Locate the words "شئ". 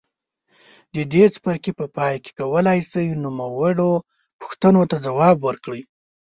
2.89-3.07